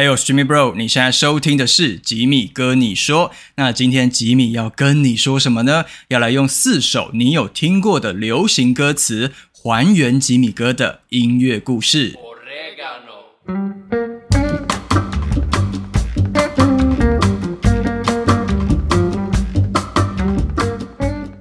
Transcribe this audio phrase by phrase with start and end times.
[0.00, 3.32] Hey，我是 Jimmy Bro，你现在收听的是吉米哥你说。
[3.56, 5.86] 那今天吉米要跟你说什么呢？
[6.06, 12.16] 要来用四首你有听过的流行歌词，还原吉米哥的音乐故事。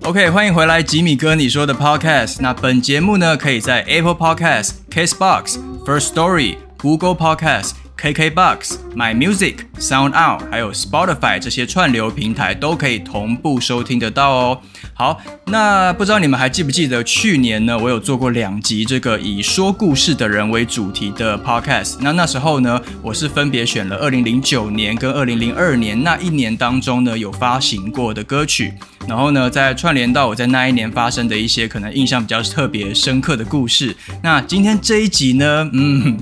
[0.02, 2.38] OK，欢迎回来，吉米哥你说的 Podcast。
[2.39, 7.74] 那本节目呢，可以在 Apple Podcast、Casebox、First Story、Google Podcast。
[7.98, 14.61] KKBox、My Music、Sound Out，还有 Spotify 这些串流平台都可以同步收听得到哦。
[14.93, 17.78] 好，那不知道你们还记不记得去年呢？
[17.78, 21.97] 我有做过两集这个以说故事的人为主题的 Podcast。
[22.01, 28.73] 那那时候呢，我是分别选了2009年跟2002年那一年当中呢有发行过的歌曲，
[29.07, 33.95] 然后呢再串联到我在那一年发生的一些可能印象比较特别深刻的故事。
[34.23, 36.17] 那今天这一集呢，嗯。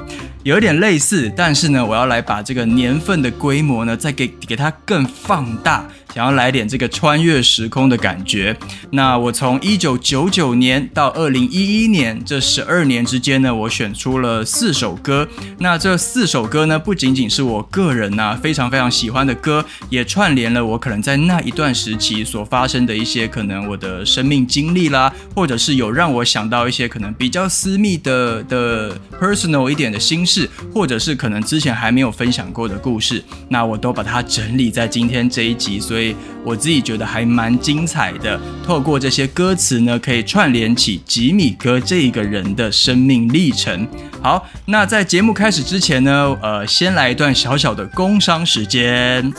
[0.46, 5.84] 有点类似，但是呢，我要来把这个年份的规模呢，再给给它更放大。
[6.14, 8.56] 想要来点这个穿越时空的感觉，
[8.92, 15.28] 那我从一九九九年到二零一一年这十二年之间呢，我选出了四首歌。
[15.60, 36.14] 那这四首歌呢，不仅仅是我个人呐非常非常喜欢的歌，也串联了我可能在那一段时期所发生的一些可能我的生命经历啦，或者是有让我想到一些可能比较私密的的 personal 一点的心事，或者是可能之前还没有分享过的故事，那我都把它整理在今天这一集，所所以。
[36.44, 43.88] 我自己觉得还蛮精彩的，透过这些歌词呢，可以串联起吉米哥这一个人的生命历程。
[44.22, 49.34] 好，那在节目开始之前呢，呃，先来一段小小的工商时间。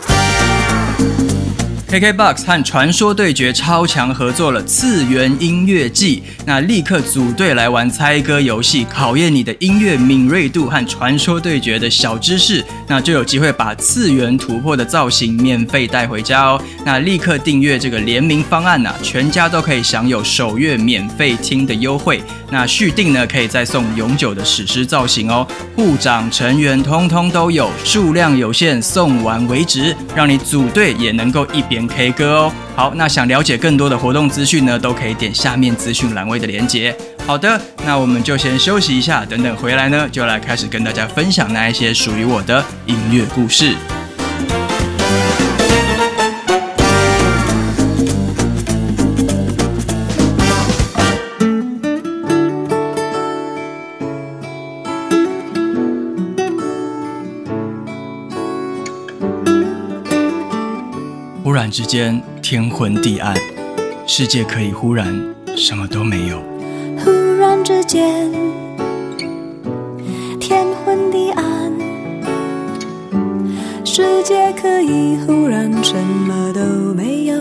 [1.89, 16.61] KKBOX 和传说对决超强合作了次元音乐季，那立刻组队来玩猜歌游戏，考验你的音乐敏锐度和传说对决的小知识，那就有机会把次元突破的造型免费带回家哦。
[16.85, 22.21] 那立刻订阅这个联名方案呐，全家都可以享有首月免费听的优惠。
[22.51, 25.47] 那续订呢，可以再送永久的史诗造型哦。
[25.77, 31.76] 部长成员通通都有，数量有限，送完为止，让你组队也能够一边。
[31.89, 36.97] K 歌哦，好，那想了解更多的活动资讯呢，都可以点下面资讯栏位的连接。
[37.27, 43.75] 好的，那我们就先休息一下，等等回来呢，就来开始跟大家分享那一些属于我的音乐故事。
[61.71, 63.35] 之间天昏地暗，
[64.07, 66.43] 世界可以忽然什么都没有。
[66.99, 68.31] 忽然之间
[70.41, 71.73] 天昏地暗，
[73.85, 76.61] 世界可以忽然什么都
[76.95, 77.37] 没有。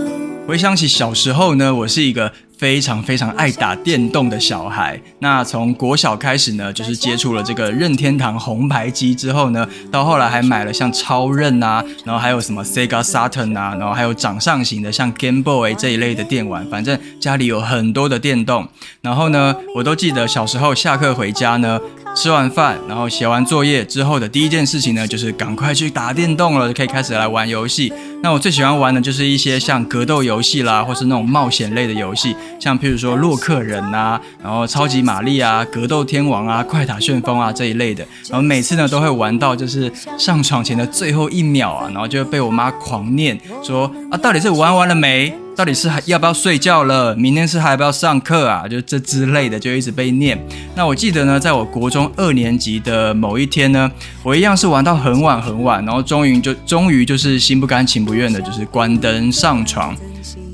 [0.47, 2.31] 回想起小时候呢，我是一个。
[2.57, 18.67] 非常非常爱打电动的小孩，那从国小开始呢，就是接触了这个任天堂红牌机之后呢，到后来还买了像超任啊，然后还有什么 Sega Saturn 啊，然后还有掌上型的像 Game Boy 这一类的电玩，反正家里有很多的电动。
[19.01, 21.79] 然后呢，我都记得小时候下课回家呢，
[22.15, 27.91] 吃完饭，然后写完作业之后的第一件事情呢，就是赶快去打电动了，就可以开始来玩游戏。
[28.23, 32.35] 那我最喜欢玩的就是一些像格斗游戏啦，或是那种冒险类的游戏。
[32.59, 45.31] 像譬如说洛克人呐，然后超级玛丽啊，格斗天王啊，快打旋风啊这一类的，然后每次呢都会玩到就是上床前的最后一秒啊，然后就被我妈狂念说啊，到底是玩完了没？
[45.55, 47.15] 到底是还要不要睡觉了？
[47.15, 48.67] 明天是还要不要上课啊？
[48.67, 50.37] 就这之类的就一直被念。
[50.75, 53.89] 那我记得呢，在我国中二年级的某一天呢，
[54.21, 59.95] 我一样是玩到很晚很晚，然后终于就终于就是心不甘情不愿的，就是关灯上床。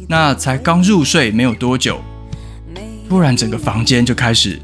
[0.08, 2.00] 那才刚入睡没有多久，
[3.10, 4.60] 突然整个房间就开始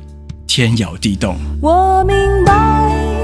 [0.46, 1.36] 天摇地动。
[1.62, 2.16] 我明
[2.46, 2.54] 白，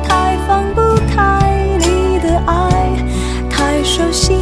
[0.07, 0.81] 太放不
[1.13, 2.89] 开你的爱，
[3.49, 4.33] 太熟悉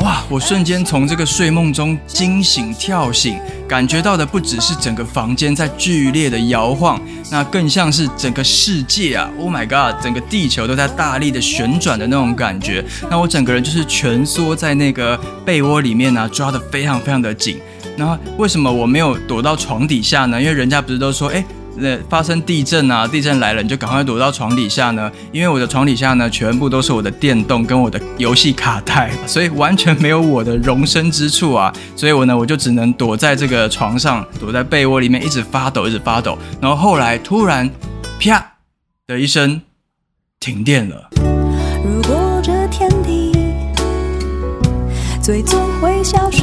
[0.00, 0.22] 哇！
[0.28, 3.38] 我瞬间从这个睡梦中惊醒跳醒。
[3.66, 7.00] 感觉到的不只是整个房间在剧烈的摇晃，
[7.30, 12.84] 那更像是整个世界啊！Oh my god，整个地球都在大力的旋转的那种感觉。
[13.08, 17.60] 那我整个人就是蜷缩在那个被窝里面呢，抓得非常非常的紧。
[17.96, 20.40] 那为什么我没有躲到床底下呢？
[20.40, 21.44] 因为人家不是都说，哎。
[21.80, 36.36] 那发生地震啊，地震来了，你就赶快躲到床底下呢，因为我的床底下呢，全部都是我的电动跟我的游戏卡带，所以完全没有我的容身之处啊，所以我呢，我就只能躲在这个床上，躲在被窝里面，一直发抖，一直发抖。
[36.60, 37.68] 然后后来突然，
[38.18, 38.44] 啪
[39.06, 39.62] 的一声，
[40.38, 41.10] 停电了。
[41.82, 43.32] 如果这天地
[45.22, 46.42] 最终会消失，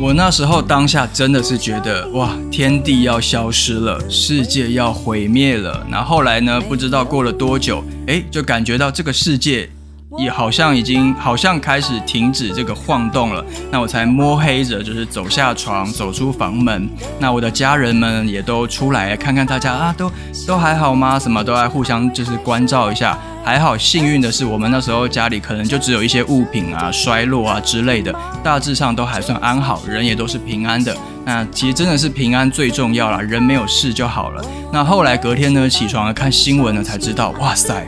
[0.00, 5.86] 我那时候当下真的是觉得哇，天地要消失了，世界要毁灭了。
[5.90, 6.58] 那后来呢？
[6.58, 9.68] 不知道过了多久，哎，就感觉到这个世界
[10.16, 13.44] 也好像已经好像开始停止这个晃动了。
[13.70, 16.88] 那我才摸黑着就是走下床，走出房门。
[17.18, 20.10] 那我的家人们也都出来看看大家啊，都
[20.46, 21.18] 都还好吗？
[21.18, 23.18] 什么都来互相就是关照一下。
[23.42, 28.14] 还好，幸运的是，我们那时候家里可能就只有一些物品啊衰落啊之类的，
[28.44, 30.96] 大致上都还算安好，人也都是平安的。
[31.24, 34.44] 那其实真的是平安最重要了，人没有事就好了。
[34.72, 37.86] 那后来隔天呢，起床了看新闻呢，才知道，哇塞！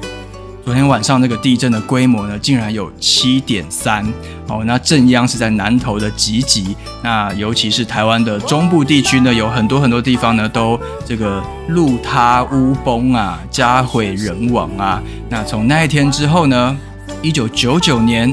[0.64, 4.06] 昨天晚上那个地震的规模呢，竟然有七点三
[4.46, 4.62] 哦。
[4.64, 15.02] 那震央是在南投的集集，那尤其是台湾的中部地区呢，有很多很多地方呢，都这个路塌屋崩啊，家毁人亡啊。
[15.28, 16.78] 那从那一天之后呢，
[17.22, 18.32] 一九九九年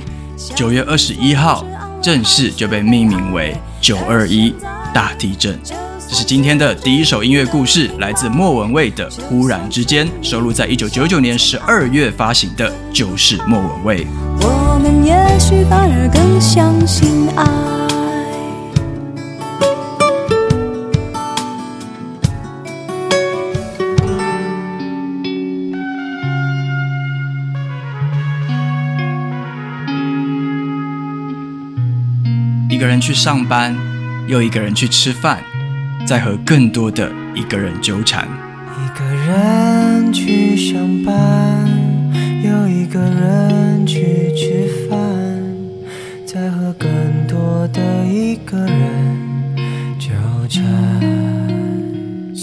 [0.56, 1.66] 九月二十一号，
[2.00, 4.54] 正式就被命名为九二一
[4.94, 5.60] 大地震。
[6.10, 14.06] 这是今天的第一首音乐故事，来自莫文蔚的《忽然之间》，收录在一九九九年十二月发行的《就是莫文蔚》。
[14.42, 17.46] 我们也许反而更相信爱。
[32.68, 33.78] 一个人去上班，
[34.28, 35.44] 又一个人去吃饭。
[36.10, 38.28] 在和更多的一个人纠缠。
[38.84, 41.70] 一个人去上班，
[42.42, 44.98] 又一个人去吃饭，
[46.26, 46.90] 在和更
[47.28, 49.20] 多的一个人
[50.00, 50.10] 纠
[50.50, 51.39] 缠。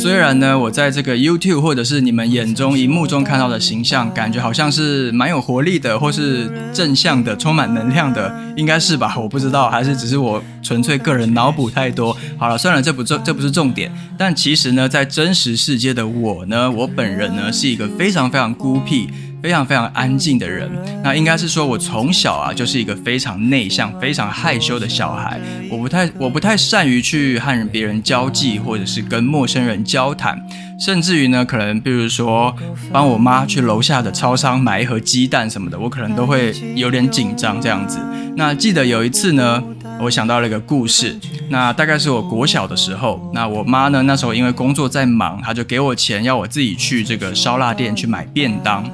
[0.07, 9.17] 虽然呢，我在这个 YouTube 或者是你们眼中、荧幕中看到的形象，感觉好像是蛮有活力的，或是正向的、充满能量的，应该是吧？
[9.19, 12.17] 我不知道，还是只是我纯粹个人脑补太多。
[12.39, 13.91] 好了，算了，这不重这不是重点。
[14.17, 19.09] 但其实呢，在真实世界的我呢，我本人呢，是一个非常非常孤僻。
[19.43, 20.69] 非常非常安静的人，
[21.05, 25.41] 那应该是说，我从小啊就是一个非常内向、非常害羞的小孩。
[25.71, 30.41] 我不太我不太善于去和别人交际，或者是跟陌生人交谈，
[30.81, 32.55] 甚至于呢，可能比如说
[32.91, 38.01] 帮我妈去楼下的超商买一盒鸡蛋什么的，我可能都会有点紧张这样子。
[38.37, 39.63] 那记得有一次呢，
[40.01, 41.17] 我想到了一个故事，
[41.51, 48.85] 那大概是我国小的时候，那我妈呢那时候因为工作在忙，她就给我钱要我自己去这个烧腊店去买便当。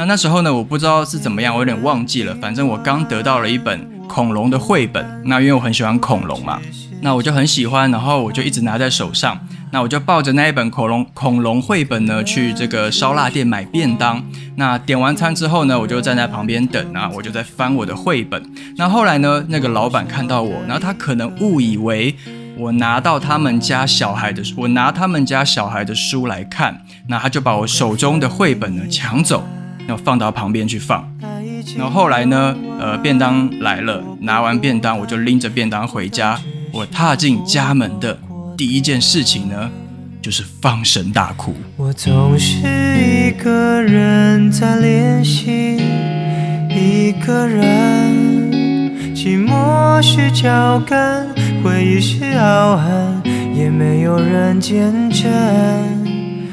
[0.00, 2.34] 那那时候呢，我不知道是怎么样，我有点忘记了。
[2.36, 6.58] 反正我刚得到了一本恐龙的绘本，那因为我很喜欢恐龙嘛，
[7.02, 9.38] 那我就很喜欢，然后我就一直拿在手上。
[9.70, 14.24] 那我就抱着那一本恐龙恐龙绘本呢，去这个烧腊店买便当。
[14.56, 18.42] 那点完餐之后呢，我就站在旁边等啊，我就在翻我的绘本。
[18.78, 22.16] 那后来呢，那个老板看到我，然后他可能误以为
[22.56, 29.46] 我拿到他们家小孩的，我拿他们家小孩的书来看，那他就把我手中的绘本呢抢走。
[29.90, 31.04] 要放到旁边去放，
[31.76, 32.56] 然后后来呢？
[32.78, 36.40] 呃，便当来了，拿完便当我就拎着便当回家。
[36.72, 38.18] 我踏进家门的
[38.56, 39.70] 第一件事情呢，
[40.22, 41.54] 就是放声大哭。
[41.76, 42.56] 我总是
[42.96, 45.76] 一个人在练习，
[46.70, 48.10] 一个人，
[49.14, 51.28] 寂寞是脚跟，
[51.62, 53.22] 回忆是傲寒，
[53.54, 55.30] 也没有人见证。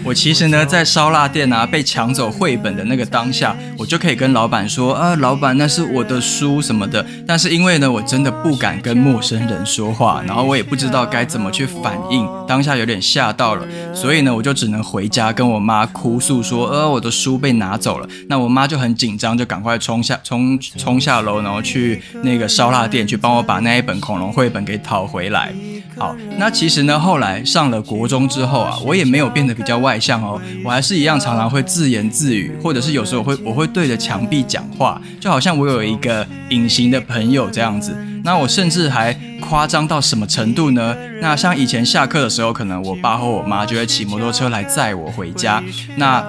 [0.07, 7.05] 我其实呢，在烧腊店啊被抢走绘本的那个当下，我就可以跟老板说啊，老板那是我的书什么的。
[7.27, 18.07] 但是因为呢，我真的不敢跟陌生人说话，然后我也不知道该怎么去反应，当下有点吓到了，所以呢，我就只能回家跟我妈哭诉说，呃，我的书被拿走了。
[18.29, 25.53] 那我妈就很紧张，就赶快冲下冲冲下楼，然后去那个烧腊店去帮我把那一本恐龙绘本给讨回来。
[25.97, 37.97] 好，那其实呢，后来上了国中之后啊，我也没有变得比较外向哦，我还是一样常常会自言自语，或者是有时候会我会对着墙壁讲话，就好像我有一个隐形的朋友这样子。
[38.23, 40.95] 那我甚至还夸张到什么程度呢？
[41.21, 45.63] 那像以前下课的时候，可能我爸或我妈就会骑摩托车来载我回家。
[45.95, 46.23] 那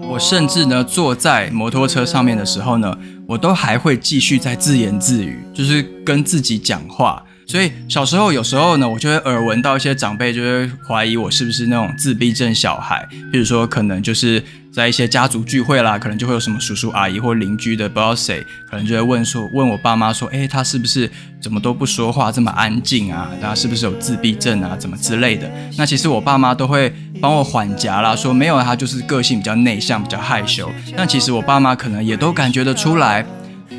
[0.00, 7.20] 我甚至呢坐在摩托车上面的时候呢，我都还会继续在自言自语，就是跟自己讲话。
[7.46, 21.10] 所以小时候有时候呢，我就会耳闻到一些长辈就会怀疑我是不是那种自闭症小孩，比如说可能就是在一些家族聚会啦，可能就会有什么叔叔阿姨或邻居的不知道谁，可能就会问说问我爸妈说，哎，他是不是
[21.42, 23.28] 怎么都不说话，这么安静啊？
[23.40, 24.74] 他是不是有自闭症啊？
[24.78, 25.50] 怎么之类的？
[25.76, 30.70] 那其实我爸妈都会帮我缓颊啦，说没有，他就是个性比较内向，比较害羞。
[30.96, 33.26] 但其实我爸妈可能也都感觉得出来，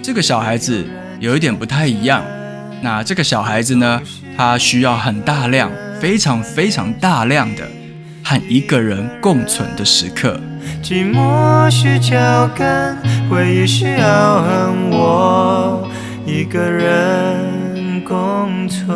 [0.04, 0.86] 这个小孩子
[1.20, 2.24] 有一点不太一样。
[2.84, 4.02] 那这个小孩子呢，
[4.36, 5.72] 他需要很大量、
[6.02, 7.64] 非常非常大量的
[8.22, 10.38] 和一个人共存的时刻。
[10.84, 12.98] 寂寞是脚跟，
[13.30, 15.90] 回忆需要和我
[16.26, 18.94] 一个人共存。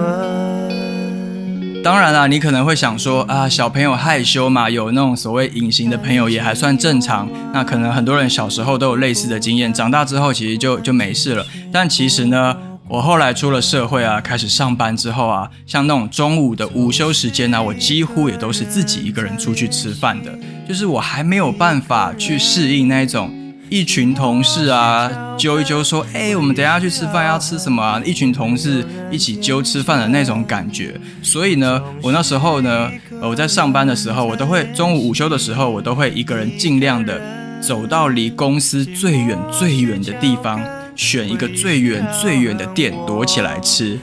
[1.82, 7.29] 当然啦，你可能会想说啊，小朋友害羞嘛，有那种所谓隐形的朋友也还算正常。
[7.53, 11.46] 那可能很多人小时候都有类似的经验，长大之后其实就就没事了。
[11.72, 12.53] 但其实呢？
[12.89, 20.32] 我后来出了社会啊，开始上班之后啊，像那种中午的午休时间呢，我几乎也都是自己一个人出去吃饭的。
[20.65, 23.29] 就是我还没有办法去适应那种
[23.70, 28.01] 一群同事啊揪一揪说，哎，我们等下去吃饭要吃什么啊？
[28.06, 30.98] 一群同事一起揪吃饭的那种感觉。
[31.22, 32.89] 所以呢，我那时候呢，
[33.22, 37.22] 我在上班的时候，我都会中午午休的时候，我都会一个人尽量的
[37.60, 40.62] 走到离公司最远最远的地方。
[40.98, 43.98] 选一个最远最远的店躲起来吃，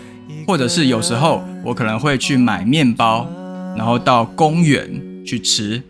[0.47, 3.29] 或者是有时候我可能会去买面包，
[3.77, 4.89] 然后到公园
[5.27, 5.83] 去吃，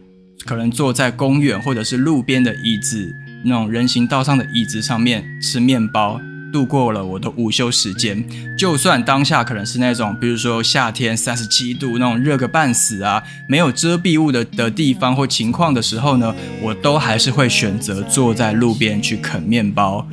[0.47, 6.19] 可能坐在公园或者是路边的椅子，那种人行道上的椅子上面吃面包，
[6.51, 8.25] 度过了我的午休时间。
[8.57, 20.09] 就算当下可能是那种，比如说夏天三十七度那种热个半死啊，没有遮蔽物的的地方或情况的时候呢，我都还是会选择坐在路边去啃面包。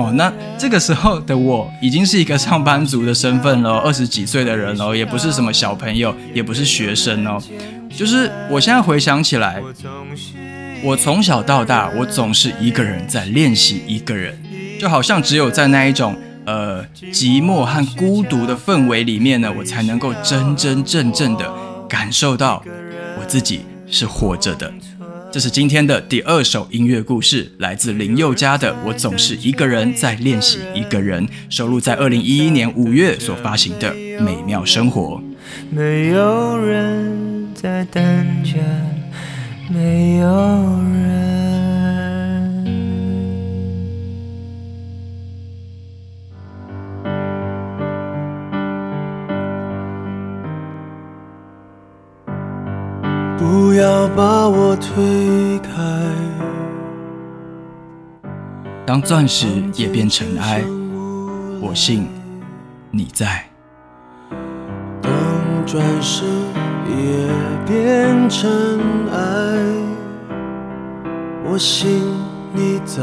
[0.00, 7.38] 哦，那这个时候的我已经是一个上班族的身份了，二十几岁的人了，也不是什么小朋友，也不是学生哦。
[7.94, 9.60] 就是我现在回想起来，
[10.82, 14.38] 我从小到大，我总是一个人在练习一个人，
[14.80, 16.16] 就好像只有在那一种
[16.46, 21.52] 呃寂寞和孤独的氛围里面呢，我才能够真真正正的
[21.86, 22.64] 感受到
[23.18, 24.72] 我自己是活着的。
[25.32, 35.22] 这是今天的第二首音乐故事，来自林宥嘉的《我总是一个人在练习一个人》，收录在二零一一年五月所发行的《美妙生活》。
[35.70, 38.02] 没有人在等
[38.42, 38.58] 着，
[39.72, 41.29] 没有人。
[53.50, 55.72] 不要把我推开。
[58.86, 60.62] 当钻石也变尘埃，
[61.60, 62.06] 我信
[62.92, 63.44] 你在。
[65.02, 65.10] 当
[65.66, 66.22] 钻石
[66.86, 67.26] 也
[67.66, 68.48] 变尘
[69.12, 69.18] 埃，
[71.44, 72.04] 我信
[72.54, 73.02] 你在。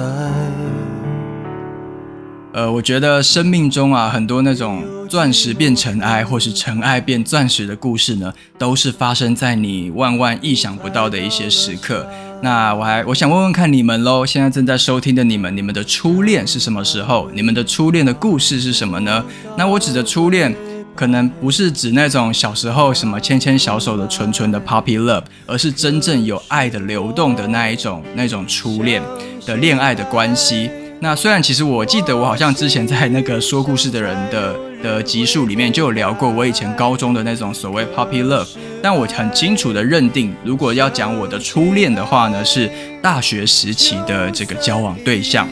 [2.53, 12.05] 呃，我觉得生命中啊，很多那种钻石变尘埃，或是尘埃变钻石的故事呢，都是发生在你万万意想不到的一些时刻。
[12.41, 17.29] 那我还我想问问看你们喽，现在正在收听的你们，你们的初恋是什么时候？
[17.33, 19.25] 你们的初恋的故事是什么呢？
[19.57, 20.55] 那我指的初恋，
[20.93, 29.01] 可能不是指那种小时候什么牵牵小手的纯纯的 puppy love，而是真正有爱的流动的那一种那种初恋
[29.45, 30.69] 的恋爱的关系。
[30.99, 38.47] 那虽然其实我记得我好像之前在那个说故事的人的的集数里面就有聊过我以前高中的那种所谓 puppy love，
[38.81, 42.69] 但我很清楚的认定，如果要讲我的初恋的话呢，是
[43.01, 45.47] 大学时期的这个交往对象。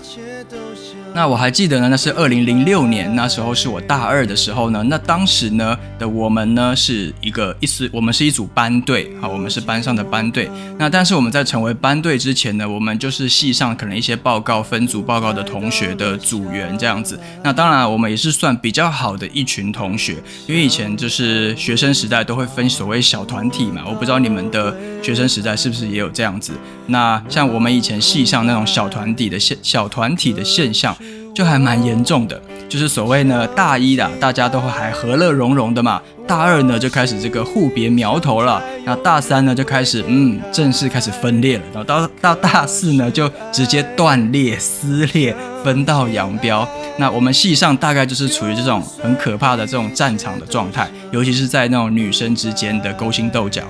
[1.16, 4.84] 那我还记得呢，那是二零零六年，那时候是我大二的时候呢。
[4.84, 10.52] 那当时呢的我们呢是一个一丝，我们是一组班队，好，我们是班上的班队。
[10.78, 17.18] 那但是我们在成为班队之前呢，我们就是系上可能一些报告分组报告的同学的组员这样子。
[17.42, 20.18] 那当然我们也是算比较好的一群同学，
[20.48, 23.84] 因为以前就是学生时代都会分所谓小团体嘛。
[23.88, 26.54] 我不知道你们的学生时代是不是也有这样子。
[26.88, 30.96] 那像我们以前系上那种小团体的现小团体的现象。
[31.36, 46.66] 就还蛮严重的，就是所谓呢，大一的大家都还和乐融融的嘛，大二呢就开始这个互别苗头了，那大三呢就开始嗯正式开始分裂了，然后到到大四呢就直接断裂撕裂，分道扬镳。
[46.96, 53.62] 那我们系上大概就是处于这种很可怕的这种战场的状态，尤其是在那种女生之间的勾心斗角。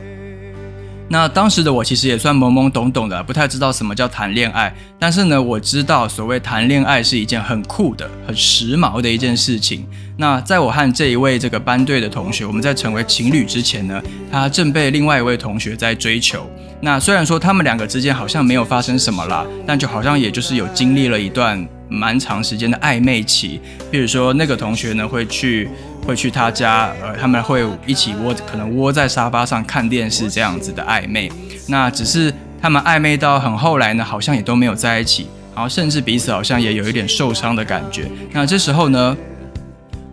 [1.07, 4.73] 那当时的我其实也算懵懵懂懂的，不太知道什么叫谈恋爱。
[4.99, 9.85] 但是呢，我知道所谓谈恋爱是一件很酷的、很时髦的一件事情。
[10.17, 16.49] 那在我和这一位这个班队的同学，我们在成为情侣之前呢，他正被另外一位同学在追求。
[16.81, 23.61] 那虽然说他们两个之间好像没有发生什么啦，但就好像也就是有经历了一段蛮长时间的暧昧期。
[23.91, 25.69] 比如说那个同学呢，会去。
[26.05, 31.31] 会去他家，呃，他们会一起窝，可能窝在沙发上看电视这样子的暧昧。
[31.67, 32.31] 那只是
[32.61, 38.09] 他们暧昧到很后来呢，好像也都没有在一起，然后甚至彼此好像也有一点受伤的感觉。
[38.31, 39.17] 那这时候呢，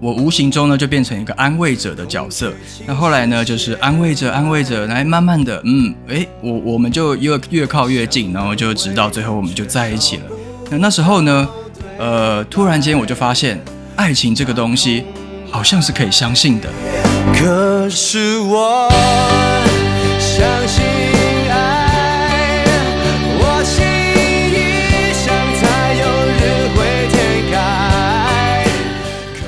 [0.00, 2.52] 我无形中呢就变成一个安慰者的角色。
[2.86, 10.22] 那后来呢，就是安慰着安慰着，来慢慢的，嗯，诶，我我们就越越靠越近，然后就直到最后我们就在一起了。
[10.70, 11.46] 那那时候呢，
[11.98, 13.60] 呃，突然间我就发现，
[13.94, 15.04] 爱情这个东西。
[15.52, 16.68] 好像是可以相信的。
[17.34, 18.90] 可是我
[20.18, 20.82] 相信
[21.50, 22.64] 爱，
[23.38, 23.84] 我心
[24.50, 25.30] 一想
[25.60, 26.42] 才有人
[26.74, 26.76] 会
[27.12, 27.54] 天开。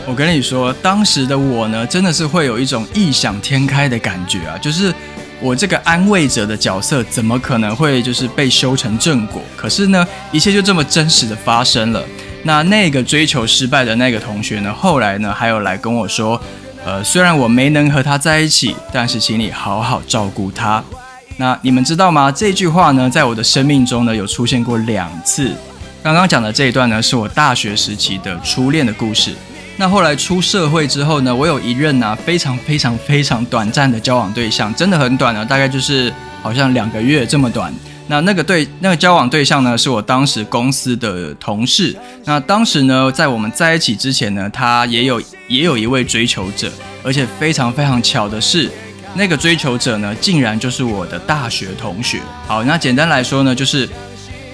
[0.06, 4.58] 我跟你说，当时的我呢，真的是会有一种异想天开的感觉啊！
[4.58, 4.94] 就是
[5.40, 9.42] 我这个安慰者的角色，怎么可能会就是被修成正果？
[9.56, 12.04] 可是呢，一切就这么真实的发生了。
[12.46, 14.72] 那那个追求失败的那个同学呢？
[14.72, 16.40] 后来呢，还有来跟我说，
[16.84, 20.84] 呃，虽然我没能和他在一起，但是请你好好照顾他。
[21.38, 22.30] 那你们知道吗？
[22.30, 25.52] 这句话呢，在我的生命中呢，有出现过两次。
[26.02, 29.34] 刚刚讲的这一段呢，是我大学时期的初恋的故事。
[29.78, 37.74] 那后来出社会之后呢，我有一任呢，非常非常非常短暂的交往对象，真的很短呢，大概就是好像两个月这么短。
[38.06, 41.96] 那那个对那个交往对象呢，是我当时公司的同事。
[42.26, 45.18] 那当时呢，在我们在一起之前呢，他也有
[45.48, 46.70] 也有一位追求者，
[47.02, 48.70] 而且非常非常巧的是，
[49.14, 52.20] 那个追求者呢，竟然就是我的大学同学。
[52.46, 53.88] 好，那简单来说呢，就是，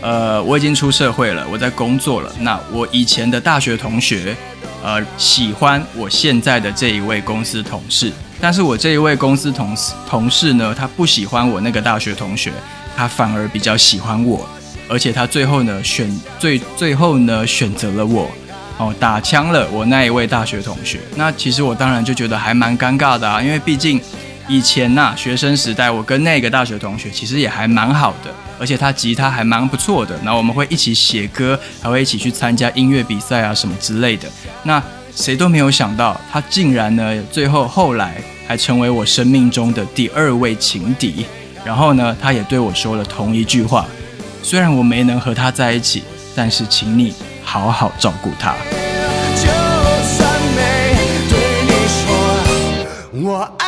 [0.00, 2.32] 呃，我已经出社会了，我在工作了。
[2.38, 4.36] 那我以前的大学同学，
[4.80, 12.52] 呃，喜欢我现在的这一位公司同事，但是我这一位公司同事同事呢，他不喜欢我那个大学同学。
[13.00, 14.46] 他反而比较喜欢我，
[14.86, 16.06] 而且他最后呢选
[16.38, 18.30] 最最后呢选择了我，
[18.76, 21.00] 哦，打枪了我那一位大学同学。
[21.16, 23.98] 那其实我当然就觉得还蛮尴尬的啊，因为毕竟
[24.46, 30.14] 以前呐学生时代我跟那个大学同学其实也还蛮好的，而且他吉他还蛮不错的。
[30.22, 34.28] 那我们会一起写歌，还会一起去参加音乐比赛啊什么之类的。
[34.64, 34.82] 那
[35.16, 41.24] 谁都没有想到，他竟然呢最后后来还成为我生命中的第二位情敌。
[41.64, 43.86] 然后呢，他也对我说了同一句话，
[44.42, 46.02] 虽然我没能和他在一起，
[46.34, 48.54] 但是请你好好照顾他。
[49.36, 49.46] 就
[50.02, 50.96] 算没
[51.28, 52.02] 对你说
[53.22, 53.66] 我爱。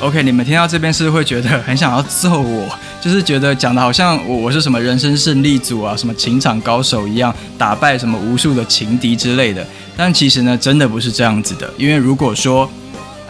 [0.00, 9.66] OK，你们听到这边是会觉得很想要揍我，就是觉得讲的好像我我是什么人生胜利组啊，什么情场高手一样，打败什么无数的情敌之类的。
[9.96, 11.68] 但其实呢，真的不是这样子的。
[11.76, 12.70] 因为如果说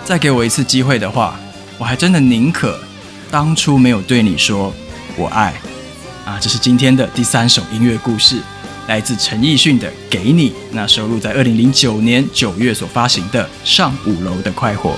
[0.04, 1.40] 再给我一次机会的话，
[1.78, 2.78] 我还真的宁可
[3.30, 4.70] 当初没有对你说
[5.16, 5.54] 我爱
[6.26, 6.38] 啊。
[6.38, 8.42] 这是今天的第三首音乐故事，
[8.88, 14.90] 来自陈奕迅的《给你》，那收录在二零零九年九月所发行的《上五楼的快活》。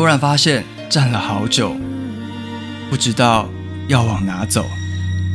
[0.00, 1.76] 突然发现站了好久，
[2.88, 3.46] 不知道
[3.86, 4.64] 要往哪走。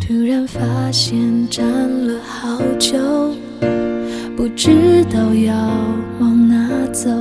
[0.02, 1.64] 突然发现站
[2.08, 2.98] 了好久，
[4.36, 5.56] 不知道要
[6.20, 7.12] 往哪走。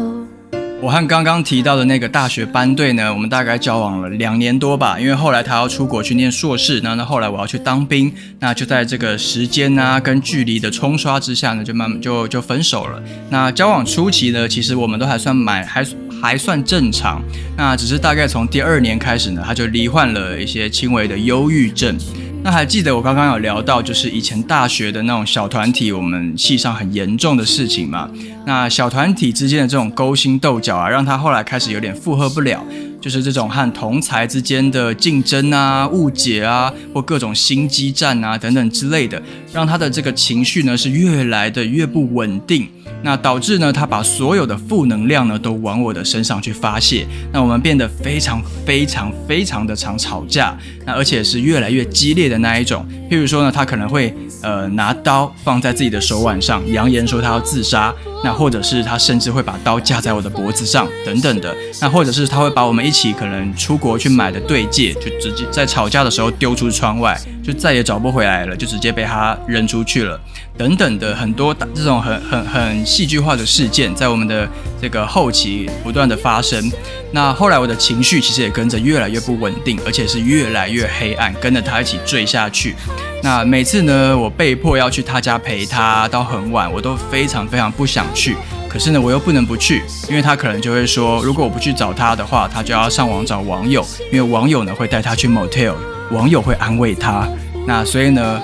[0.85, 5.01] 我和刚刚提到的那个大学班队呢，我们大概交往了两年多吧。
[5.01, 13.03] 因为后来他要出国去念硕士，那那后来我要去当兵，那就在这个时间啊跟距离的冲刷之下呢，就慢慢就就分手了。
[13.31, 15.83] 那交往初期呢，其实我们都还算蛮还
[16.21, 17.23] 还算正常。
[17.57, 21.97] 那只是大概从第二年开始呢，他就罹患了一些轻微的忧郁症。
[22.45, 28.11] 那还记得我刚刚有聊到，就是以前大学的那种小团体，我们系上很严重的事情嘛。
[28.45, 32.63] 那小团体之间的这种勾心斗角啊，让他后来开始有点负荷不了，
[33.01, 42.69] 就是这种和同才之间的竞争啊、误解啊，或各种心机战啊等等之类的，让他的这个情绪呢是越来的越不稳定。
[43.05, 52.85] 那导致呢，他把所有的负能量呢都往我的身上去发泄，那我们变得非常非常非常的常吵架，那而且是越来越激烈的那一种。
[53.15, 70.21] 譬如说呢，他可能会呃拿刀放在自己的手腕上，扬言说他要自杀，那或者是他甚至会把刀架在我的脖子上等等的，那或者是他会把我们一起可能出国去买的对戒，就直接在吵架的时候丢出窗外，就再也找不回来了，就直接被他扔出去了。
[70.57, 74.49] 等等的很多这种很很很戏剧化的事件，在我们的
[74.81, 76.71] 这个后期不断的发生。
[77.13, 82.75] 那后来我的情绪其实也跟着越来越不稳定，而且是越来越黑暗，跟着他一起坠下去。
[83.23, 88.37] 那每次呢，我被迫要去他家陪他到很晚，我都非常非常不想去。
[88.69, 95.75] 可是呢，我又不能不去，因为他可能就会说，如果我不去找他的话，他就要上网找网友，因为网友呢会带他去 motel，
[96.11, 97.29] 网友会安慰他。
[97.67, 98.41] 那所以呢。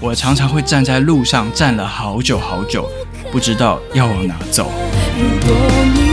[0.00, 2.88] 我常常会站在路上站了好久好久，
[3.32, 4.70] 不知道要往哪走。
[5.18, 5.56] 如果
[5.92, 6.07] 你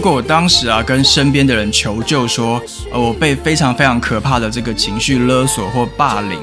[0.00, 2.58] 如果我当时啊跟身边的人求救说，
[2.90, 6.38] 呃我被非常非常可怕的这个情绪勒索或霸凌。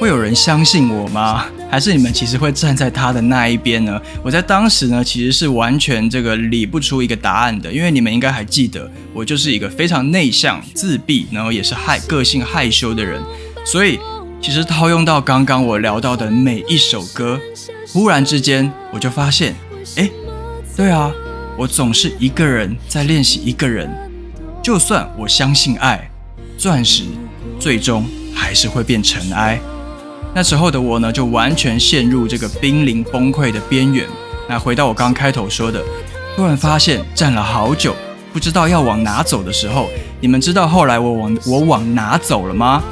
[0.00, 1.46] 会有人相信我吗？
[1.70, 4.02] 还是你们其实会站在他的那一边呢？
[4.24, 13.22] 我在当时呢，其实是完全这个理不出一个答案的，因为你们应该还记得，我就是一个非常内向、自闭，然后也是害个性害羞的人。
[13.64, 14.00] 所以，
[14.42, 17.38] 其实套用到刚刚我聊到的每一首歌，
[17.92, 19.54] 忽然之间我就发现，
[19.94, 20.10] 哎，
[20.76, 21.12] 对啊，
[21.56, 23.90] 我总是一个人在练习一个人。
[24.62, 26.10] 就算我相信爱，
[26.58, 27.04] 钻石
[27.58, 29.58] 最终还是会变尘埃。
[30.34, 34.06] 那时候的我呢，就完全陷入这个濒临崩溃的边缘。
[34.48, 35.82] 那回到我刚开头说的，
[36.36, 37.96] 突然发现站了好久，
[38.32, 39.88] 不知道要往哪走的时候，
[40.20, 42.82] 你们知道后来我往我往哪走了吗？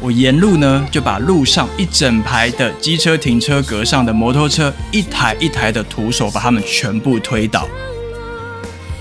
[0.00, 7.68] 我沿路呢就把路上一整排的机车停车格上的摩托车一台一台的徒手把它们全部推倒。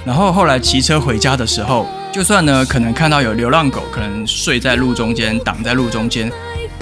[0.05, 6.31] 然后后来骑车回家的时候，就算呢可能看到有流浪狗可能睡在路中间，挡在路中间。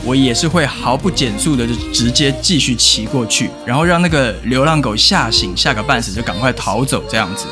[0.06, 7.46] 我也是会毫不减速的就直接继续骑过去，然后让那个流浪狗吓醒，吓个半死就赶快逃走这样子。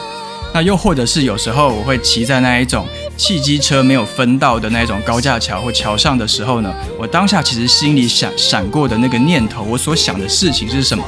[0.53, 11.03] 那又或者是有时候我会骑在那一种汽机车没有分道的那一种高架桥或桥上的时候呢，我当下其实心里闪闪过的那个念头，我所想的事情是什么？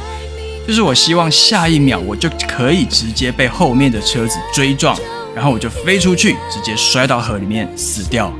[0.69, 4.95] 就是我希望下一秒我就可以直接被后面的车子追撞，
[5.33, 8.31] 然后我就飞出去，直接摔到河里面死掉。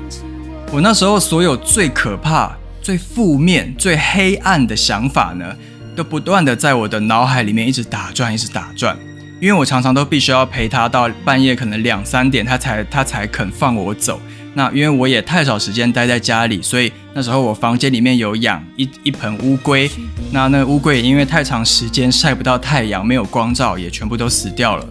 [0.72, 2.56] 我那时候所有最可怕。
[2.84, 5.56] 最负面、最黑暗的想法呢，
[5.96, 8.96] 都不断的在我的脑海里面一直打转，一直打转。
[9.42, 14.22] 因为我常常都必须要陪他到半夜，可能两三点，他才他才肯放我走。
[14.54, 19.90] 那因为我也太少时间待在家里，所以那时候我房间里面有养一一盆乌龟。
[20.32, 24.86] 那那乌龟因为太长时间晒不到太阳，没有光照，也全部都死掉了。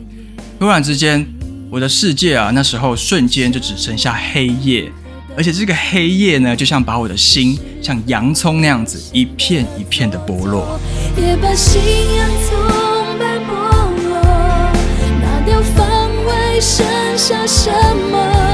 [0.59, 1.27] 突然之间，
[1.71, 4.91] 我的世界啊，那时候瞬间就只剩下黑夜。
[5.37, 10.81] 而且这个黑夜呢，就像把我的心像洋葱那样子一片一片的剥落。
[11.17, 11.81] 也把信
[12.17, 13.53] 仰从白剥
[14.09, 14.21] 落，
[15.23, 16.85] 拿掉防卫，剩
[17.17, 17.71] 下什
[18.11, 18.48] 么？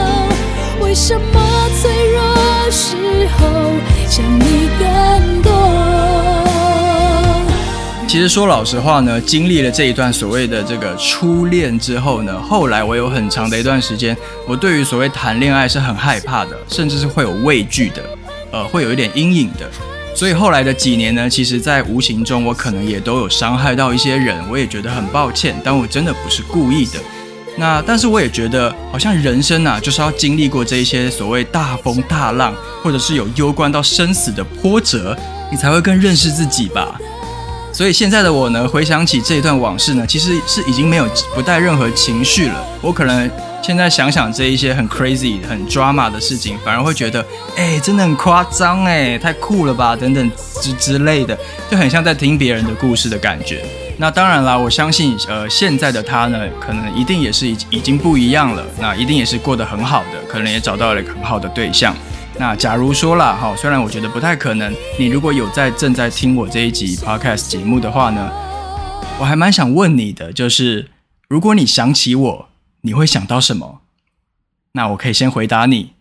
[0.94, 2.96] 什么脆弱时
[3.36, 3.72] 候
[4.08, 5.50] 想你更多？
[8.06, 18.00] 其实说老实话呢，经历了这一段所谓的这个初恋之后呢，后来我有很长的一段时间，我对于所谓谈恋爱是很害怕的，甚至是会有畏惧的，
[18.52, 19.68] 呃，会有一点阴影的。
[20.14, 27.00] 所以后来的几年呢，其实在无形中我可能也都有伤害到一些人，我也觉得很抱歉，但我真的不是故意的。
[27.56, 35.16] 那但是我也觉得，好像人生啊，就是要经历过这一些所谓大风大浪，或者是有攸关到生死的波折，
[35.50, 36.98] 你才会更认识自己吧。
[37.72, 42.64] 所以现在的我呢，回想起这一段往事呢，其实是已经没有不带任何情绪了。
[42.80, 43.30] 我可能
[43.62, 47.24] 现在想想这一些很 crazy、很 drama 的事情，反而会觉得，
[47.56, 51.38] 哎，真的很夸张，哎，太酷了吧，等等之之类的，
[51.70, 53.64] 就很像在听别人的故事的感觉。
[53.96, 61.94] 那当然啦，我相信，呃，现在的他呢，可能一定也是已已经不一样了，那一定也是过得很好的，可能也找到了很好的对象。
[62.36, 68.32] 那假如说了哈，虽然我觉得不太可能，你如果有在正在听我这一集 podcast 节目的话呢，
[69.20, 70.90] 我还蛮想问你的，就是
[71.28, 72.48] 如果你想起我，
[72.80, 73.82] 你会想到什么？
[74.72, 75.92] 那我可以先回答你，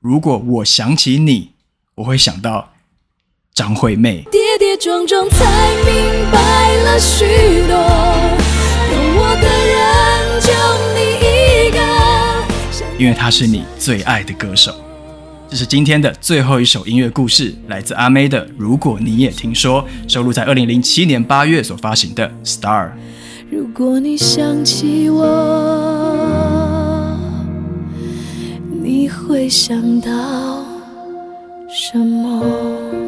[0.00, 1.52] 如果我想起你，
[1.94, 2.74] 我会想到
[3.58, 4.24] 张惠妹。
[4.30, 5.44] 跌跌撞撞才
[5.84, 7.24] 明白了许
[7.66, 9.80] 多，懂我的人
[10.40, 10.52] 就
[10.94, 11.00] 你
[11.66, 11.78] 一个。
[12.96, 14.72] 因为他是你最爱的歌手。
[15.50, 22.86] 这是今天的最后一首音乐故事，来自阿妹的《如果你也听说》，收录在二零零七年八月所发行的《Star》。
[23.50, 25.26] 如果你想起我，
[28.80, 30.64] 你会想到
[31.68, 33.07] 什么？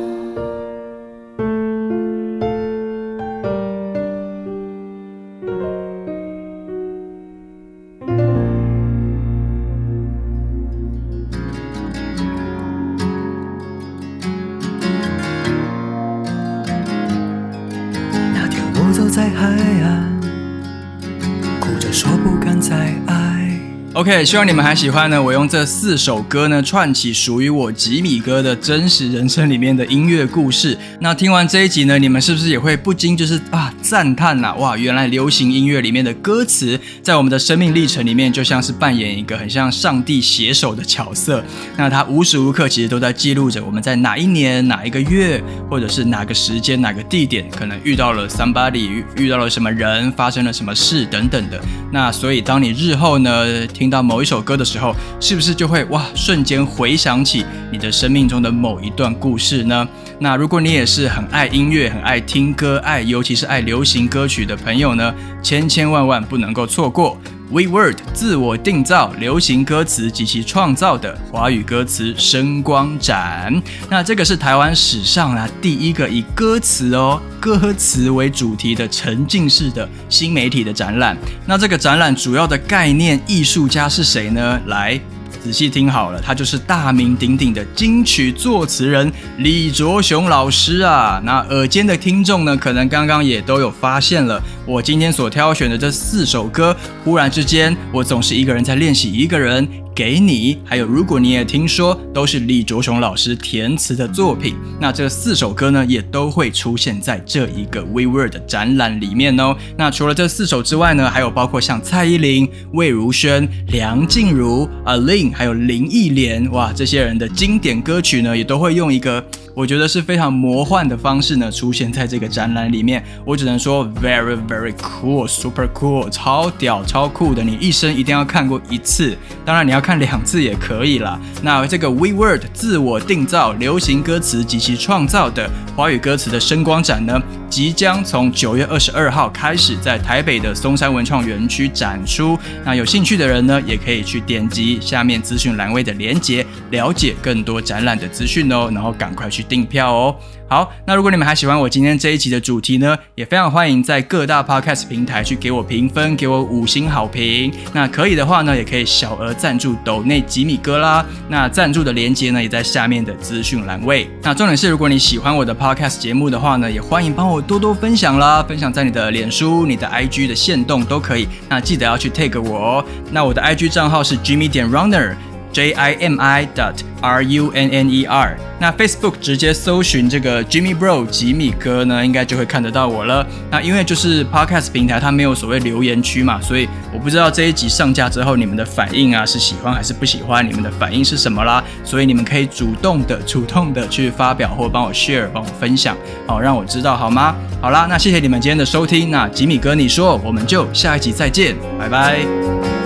[24.00, 25.22] OK，希望你们还喜欢呢。
[25.22, 30.74] 我用这四首歌呢，串起属于我吉米哥的真实人生里面的音乐故事。
[31.00, 41.44] 那听完这一集呢，你们是不是也会不禁就是啊赞叹呐、哇，原来流行音乐里面的歌词，在我们的生命历程里面，就像是扮演一个很像上帝写手的角色。
[41.76, 51.60] 那它无时无刻其实都在记录着我们在哪一年、哪一个月，或者是哪个时间、哪个地点，可能遇到了 somebody，遇到了什么人，发生了什么事等等的。
[51.92, 59.86] 那所以，当你日后呢听到某一首歌的时候，是不是就会哇瞬间回想起你的生命中的某一段故事呢？
[60.20, 67.18] 那如果你也是很爱音乐、很爱听歌、爱尤其是爱流行歌曲的朋友呢，千千万万不能够错过。
[67.52, 81.16] We Word 自我定造流行歌词及其创造的华语歌词声光展，那这个是台湾史上啊第一个以歌词哦歌词为主题的沉浸式的新媒体的展览。
[81.44, 84.60] 那这个展览主要的概念艺术家是谁呢？
[84.66, 85.00] 来。
[85.42, 91.18] 仔细听好了，他就是大名鼎鼎的金曲作词人李卓雄老师啊。
[91.24, 94.38] 那耳尖的听众呢，可能刚刚也都有发现了，
[94.70, 99.66] 我今天所挑选的这四首歌，忽然之间，我总是一个人在练习一个人。
[99.92, 104.54] 给你，还有如果你也听说，都是李卓雄老师填词的作品。
[104.80, 109.54] 那这四首歌呢，也都会出现在这一个 We Word 的展览里面哦。
[109.76, 119.22] 那除了这四首之外呢，还有包括像蔡依林、魏如萱、梁静茹、A Lin，，还有林忆莲，哇，这些人的经典歌曲呢，也都会用一个
[119.54, 123.04] 我觉得是非常魔幻的方式呢，出现在这个展览里面。
[123.26, 129.16] 我只能说 very very Very cool，super cool，超屌超酷的，你一生一定要看过一次。
[129.42, 131.18] 当然你要看两次也可以啦。
[131.42, 137.18] 那这个 We Word 自我定造流行歌词及其创造的华语歌词的声光展呢，
[137.48, 142.38] 即将从九月二十二号开始在台北的松山文创园区展出。
[142.62, 150.14] 那有兴趣的人呢，也可以去点击下面资讯栏位的连接，了解更多展览的资讯哦，然后赶快去订票哦。
[150.50, 157.52] 好，那如果你们还喜欢我今天这一集的主题呢，也非常欢迎在各大 podcast 平台去给我评分，给我五星好评。
[157.72, 161.06] 那可以的话呢，也可以小额赞助抖内吉米哥啦。
[161.28, 164.10] 那赞助的连接呢，也在下面的资讯栏位。
[164.22, 171.28] 那重点是，如果你喜欢我的 podcast 节目的话呢，也欢迎帮我多多分享啦，分享在你的脸书、你的 IG 的线动都可以。
[171.48, 172.84] 那记得要去 take 我哦。
[173.12, 175.14] 那我的 IG 账号是 Jimmy 点 Runner。
[175.52, 178.36] J I M I dot R U N N E R。
[178.58, 183.26] 那 Facebook 直接搜寻这个 Jimmy Bro 吉米哥呢，应该就会看得到我了。
[183.50, 191.64] 那因为就是 Podcast 平台它没有所谓留言区嘛，所以我不知道这一集上架之后你们的反应啊是喜欢还是不喜欢，你们的反应是什么啦？
[191.84, 197.34] 所以你们可以主动的、主动的去发表或帮我 share、帮我分享，好让我知道好吗？
[197.62, 199.10] 好啦，那谢谢你们今天的收听。
[199.10, 202.79] 那吉米哥你说，我们就下一集再见，拜拜。